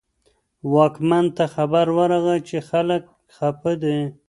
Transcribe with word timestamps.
واکمن 0.73 1.25
ته 1.35 1.43
خبر 1.53 1.85
ورغی 1.97 2.37
چې 2.47 2.57
خلک 2.69 3.03
خپه 3.35 3.71
دي. 3.81 3.97